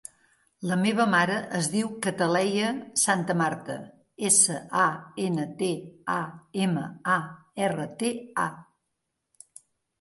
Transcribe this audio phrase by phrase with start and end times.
[0.69, 2.71] La meva mare es diu Cataleya
[3.03, 3.77] Santamarta:
[4.31, 4.87] essa, a,
[5.27, 5.71] ena, te,
[6.17, 6.19] a,
[6.67, 6.89] ema,
[7.21, 7.21] a,
[7.69, 8.13] erra, te,
[8.49, 9.65] a.